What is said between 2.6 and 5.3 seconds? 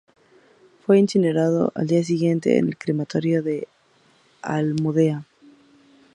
el Crematorio de la Almudena.